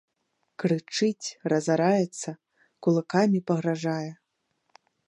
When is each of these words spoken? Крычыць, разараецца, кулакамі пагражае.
Крычыць, 0.63 1.27
разараецца, 1.53 2.29
кулакамі 2.87 3.39
пагражае. 3.53 4.11